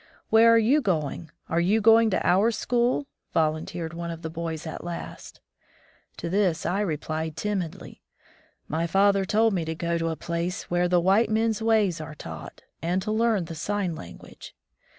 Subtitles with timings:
[0.31, 1.29] "Where are you going?
[1.47, 3.05] Are you going to our school?"
[3.35, 5.41] volunteered one of the boys at last.
[6.17, 8.01] To this I replied timidly:
[8.67, 12.15] "My father told me to go to a place where the white men's ways are
[12.15, 14.55] taught, and to learn the sign language."